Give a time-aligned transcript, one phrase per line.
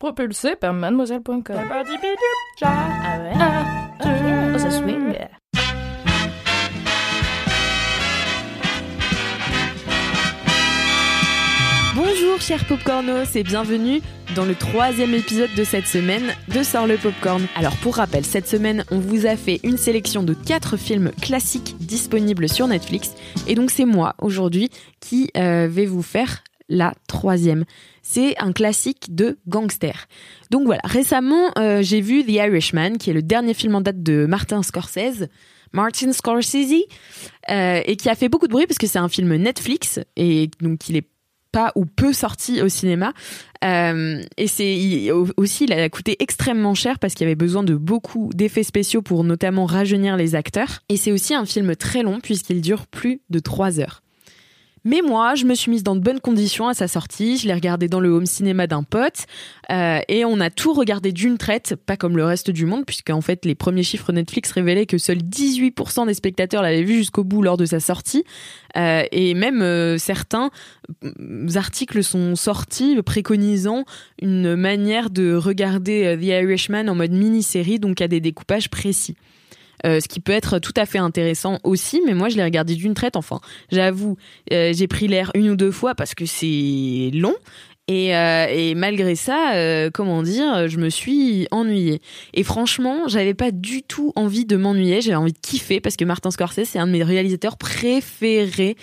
[0.00, 1.42] Propulsé par mademoiselle.com.
[2.62, 4.58] Ah ouais?
[4.58, 5.14] Ça swing.
[11.94, 14.00] Bonjour chers popcornos et bienvenue
[14.34, 17.46] dans le troisième épisode de cette semaine de Sort le Popcorn.
[17.54, 21.76] Alors pour rappel, cette semaine on vous a fait une sélection de quatre films classiques
[21.78, 23.14] disponibles sur Netflix
[23.46, 24.70] et donc c'est moi aujourd'hui
[25.00, 27.64] qui euh, vais vous faire la troisième.
[28.02, 30.06] C'est un classique de gangster.
[30.50, 34.02] Donc voilà, récemment euh, j'ai vu The Irishman qui est le dernier film en date
[34.02, 35.28] de Martin Scorsese.
[35.72, 36.82] Martin Scorsese,
[37.48, 40.50] euh, et qui a fait beaucoup de bruit parce que c'est un film Netflix et
[40.60, 41.06] donc il est
[41.52, 43.12] pas ou peu sorti au cinéma.
[43.64, 47.74] Euh, et c'est aussi, il a coûté extrêmement cher parce qu'il y avait besoin de
[47.74, 50.80] beaucoup d'effets spéciaux pour notamment rajeunir les acteurs.
[50.88, 54.02] Et c'est aussi un film très long puisqu'il dure plus de trois heures.
[54.84, 57.36] Mais moi, je me suis mise dans de bonnes conditions à sa sortie.
[57.36, 59.26] Je l'ai regardé dans le home cinéma d'un pote
[59.70, 63.20] euh, et on a tout regardé d'une traite, pas comme le reste du monde, puisqu'en
[63.20, 67.42] fait les premiers chiffres Netflix révélaient que seuls 18% des spectateurs l'avaient vu jusqu'au bout
[67.42, 68.24] lors de sa sortie.
[68.76, 70.50] Euh, et même euh, certains
[71.56, 73.84] articles sont sortis préconisant
[74.22, 79.16] une manière de regarder The Irishman en mode mini-série, donc à des découpages précis.
[79.86, 82.02] Euh, ce qui peut être tout à fait intéressant aussi.
[82.06, 83.16] Mais moi, je l'ai regardé d'une traite.
[83.16, 84.16] Enfin, j'avoue,
[84.52, 87.34] euh, j'ai pris l'air une ou deux fois parce que c'est long.
[87.88, 92.00] Et, euh, et, malgré ça, comment dire, je me suis ennuyée.
[92.34, 95.00] Et franchement, j'avais pas du tout envie de m'ennuyer.
[95.00, 98.76] J'avais envie de kiffer parce que Martin Scorsese, c'est un de mes réalisateurs préférés.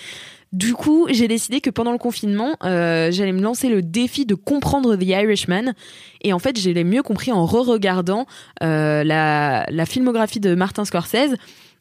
[0.53, 4.33] Du coup, j'ai décidé que pendant le confinement, euh, j'allais me lancer le défi de
[4.33, 5.73] comprendre The Irishman.
[6.21, 8.25] Et en fait, je l'ai mieux compris en re-regardant
[8.63, 11.35] euh, la, filmographie de Martin Scorsese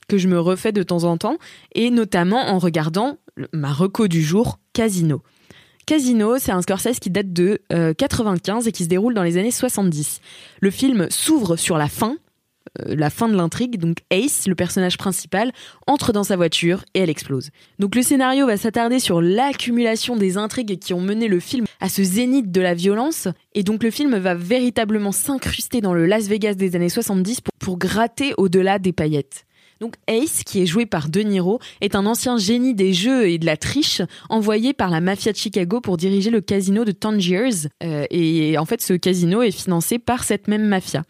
[0.08, 1.36] que je me refais de temps en temps,
[1.74, 3.18] et notamment en regardant
[3.52, 5.22] ma reco du jour, Casino.
[5.84, 9.36] Casino, c'est un Scorsese qui date de 95 euh, et qui se déroule dans les
[9.36, 10.20] années 70.
[10.60, 12.16] Le film s'ouvre sur la fin,
[12.84, 15.52] la fin de l'intrigue, donc Ace, le personnage principal,
[15.86, 17.50] entre dans sa voiture et elle explose.
[17.78, 21.88] Donc le scénario va s'attarder sur l'accumulation des intrigues qui ont mené le film à
[21.88, 26.28] ce zénith de la violence, et donc le film va véritablement s'incruster dans le Las
[26.28, 29.46] Vegas des années 70 pour, pour gratter au-delà des paillettes.
[29.80, 33.38] Donc Ace, qui est joué par De Niro, est un ancien génie des jeux et
[33.38, 34.00] de la triche,
[34.30, 37.68] envoyé par la mafia de Chicago pour diriger le casino de Tangiers.
[37.82, 41.02] Euh, et en fait, ce casino est financé par cette même mafia.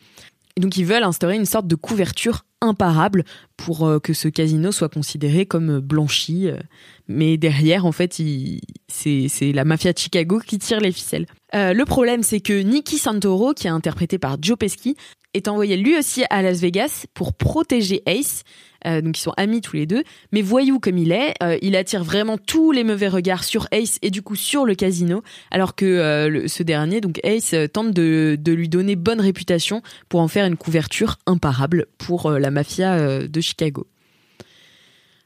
[0.56, 3.24] Et donc ils veulent instaurer une sorte de couverture imparable
[3.56, 6.48] pour euh, que ce casino soit considéré comme euh, blanchi.
[6.48, 6.58] Euh.
[7.08, 8.20] mais derrière, en fait,
[8.88, 11.26] c'est la mafia de Chicago qui tire les ficelles.
[11.52, 14.96] le problème, c'est que Nicky Santoro, qui est interprété par Joe Pesci,
[15.36, 18.42] est envoyé lui aussi à Las Vegas pour protéger Ace.
[18.86, 20.04] Euh, donc ils sont amis tous les deux.
[20.32, 23.98] Mais voyou comme il est, euh, il attire vraiment tous les mauvais regards sur Ace
[24.02, 28.36] et du coup sur le casino, alors que euh, ce dernier, donc Ace, tente de,
[28.38, 33.40] de, lui donner bonne réputation pour en faire une couverture imparable pour la mafia de
[33.40, 33.86] Chicago.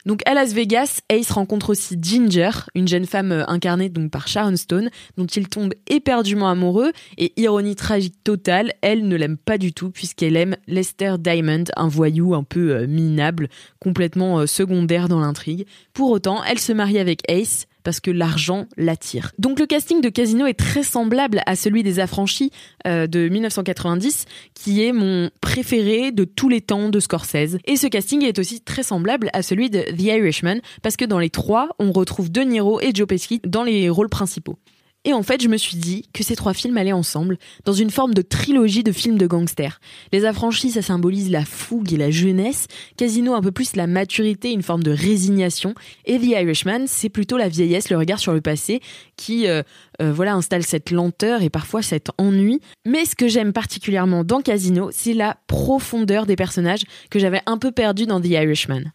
[0.07, 4.57] Donc à Las Vegas, Ace rencontre aussi Ginger, une jeune femme euh, incarnée par Sharon
[4.57, 9.73] Stone, dont il tombe éperdument amoureux et ironie tragique totale, elle ne l'aime pas du
[9.73, 15.21] tout puisqu'elle aime Lester Diamond, un voyou un peu euh, minable, complètement euh, secondaire dans
[15.21, 15.67] l'intrigue.
[15.93, 19.33] Pour autant, elle se marie avec Ace, parce que l'argent l'attire.
[19.39, 22.51] Donc le casting de Casino est très semblable à celui des Affranchis
[22.87, 27.59] euh, de 1990, qui est mon préféré de tous les temps de Scorsese.
[27.65, 31.19] Et ce casting est aussi très semblable à celui de The Irishman, parce que dans
[31.19, 34.59] les trois, on retrouve De Niro et Joe Pesci dans les rôles principaux.
[35.07, 37.91] Et en fait, je me suis dit que ces trois films allaient ensemble, dans une
[37.91, 39.81] forme de trilogie de films de gangsters.
[40.13, 42.67] Les affranchis, ça symbolise la fougue et la jeunesse,
[42.99, 45.75] Casino un peu plus la maturité, une forme de résignation,
[46.05, 48.81] et The Irishman, c'est plutôt la vieillesse, le regard sur le passé,
[49.17, 49.63] qui euh,
[50.03, 52.61] euh, voilà installe cette lenteur et parfois cet ennui.
[52.87, 57.57] Mais ce que j'aime particulièrement dans Casino, c'est la profondeur des personnages que j'avais un
[57.57, 58.93] peu perdu dans The Irishman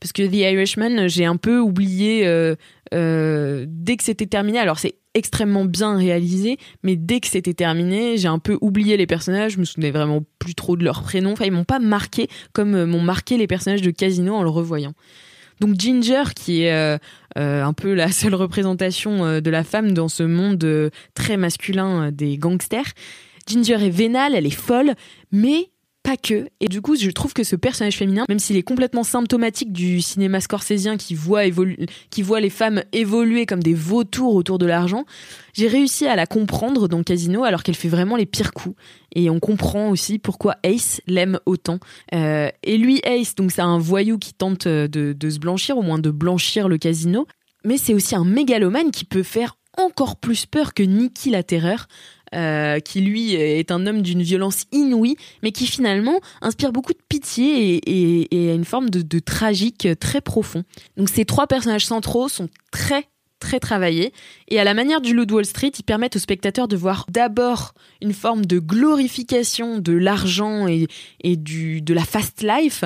[0.00, 4.58] parce que The Irishman, j'ai un peu oublié euh, dès que c'était terminé.
[4.60, 9.06] Alors c'est extrêmement bien réalisé, mais dès que c'était terminé, j'ai un peu oublié les
[9.06, 9.52] personnages.
[9.52, 11.32] Je me souvenais vraiment plus trop de leurs prénoms.
[11.32, 14.50] Enfin, ils m'ont pas marqué comme euh, m'ont marqué les personnages de Casino en le
[14.50, 14.94] revoyant.
[15.60, 16.98] Donc Ginger, qui est
[17.34, 22.92] un peu la seule représentation de la femme dans ce monde très masculin des gangsters.
[23.48, 24.94] Ginger est vénale, elle est folle,
[25.32, 25.70] mais
[26.16, 26.48] que.
[26.60, 30.00] Et du coup, je trouve que ce personnage féminin, même s'il est complètement symptomatique du
[30.00, 35.04] cinéma scorsésien qui voit, les femmes évoluer comme des vautours autour de l'argent,
[35.52, 38.76] j'ai réussi à la comprendre dans Casino alors qu'elle fait vraiment les pires coups.
[39.14, 41.78] Et on comprend aussi pourquoi Ace l'aime autant.
[42.14, 45.82] Euh, et lui, Ace, donc c'est un voyou qui tente de, de se blanchir, au
[45.82, 47.26] moins de blanchir le casino.
[47.64, 51.86] Mais c'est aussi un mégalomane qui peut faire encore plus peur que Nicky la Terreur.
[52.34, 56.98] Euh, qui lui est un homme d'une violence inouïe, mais qui finalement inspire beaucoup de
[57.08, 60.64] pitié et, a une forme de, tragique très profond.
[60.96, 63.04] Donc ces trois personnages centraux sont très
[63.40, 64.12] très travaillés
[64.48, 67.72] et à la manière du Loup Wall Street, ils permettent aux spectateurs de voir d'abord
[68.02, 72.82] une forme de glorification de l'argent et, du, de la fast life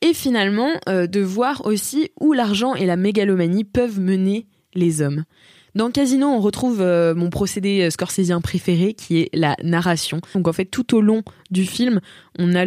[0.00, 5.24] et finalement euh, de voir aussi où l'argent et la mégalomanie peuvent mener les hommes.
[5.74, 10.20] Dans Casino, on retrouve euh, mon procédé euh, scorsésien préféré qui est la narration.
[10.34, 12.00] Donc en fait, tout au long du film,
[12.38, 12.66] on a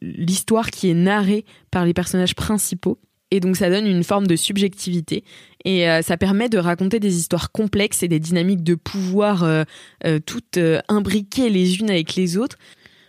[0.00, 2.98] l'histoire qui est narrée par les personnages principaux.
[3.30, 5.24] Et donc ça donne une forme de subjectivité
[5.64, 9.44] et euh, ça permet de raconter des histoires complexes et des dynamiques de pouvoir
[10.24, 10.58] toutes
[10.88, 12.56] imbriquées les unes avec les autres.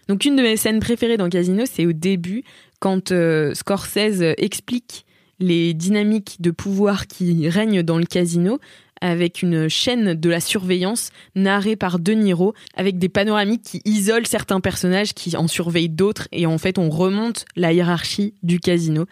[0.07, 2.43] Donc une de mes scènes préférées dans Casino, c'est au début
[2.79, 3.13] quand
[3.53, 5.04] Scorsese explique
[5.39, 8.59] les dynamiques de pouvoir qui règnent dans le casino
[9.01, 14.25] avec une chaîne de la surveillance narrée par De Niro, avec des panoramiques qui isolent
[14.25, 19.05] certains personnages, qui en surveillent d'autres, et en fait on remonte la hiérarchie du casino.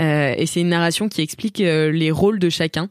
[0.00, 2.88] Euh, et c'est une narration qui explique euh, les rôles de chacun.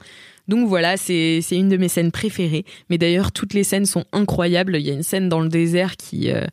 [0.47, 2.65] Donc voilà, c'est une de mes scènes préférées.
[2.89, 4.75] Mais d'ailleurs, toutes les scènes sont incroyables.
[4.75, 6.31] Il y a une scène dans le désert qui...
[6.31, 6.45] Euh,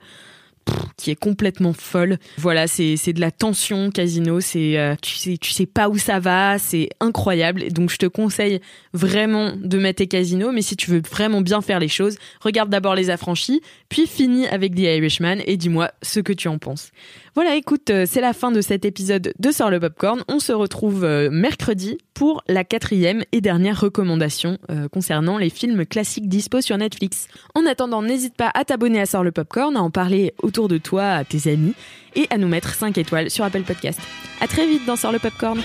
[0.96, 2.18] qui est complètement folle.
[2.36, 6.20] Voilà, c'est de la tension casino, c'est euh, tu sais tu sais pas où ça
[6.20, 7.72] va, c'est incroyable.
[7.72, 8.60] Donc je te conseille
[8.92, 12.94] vraiment de mettre casino, mais si tu veux vraiment bien faire les choses, regarde d'abord
[12.94, 16.90] les affranchis, puis finis avec The Irishman et dis-moi ce que tu en penses.
[17.34, 20.22] Voilà, écoute, euh, c'est la fin de cet épisode de Sort le Popcorn.
[20.28, 24.58] On se retrouve euh, mercredi pour la quatrième et dernière recommandation
[24.92, 27.28] concernant les films classiques dispo sur Netflix.
[27.54, 30.34] En attendant, n'hésite pas à t'abonner à Sort le Popcorn, à en parler
[30.68, 31.74] de toi, à tes amis
[32.16, 34.00] et à nous mettre 5 étoiles sur Apple Podcast.
[34.40, 35.60] À très vite dans Sort le Popcorn.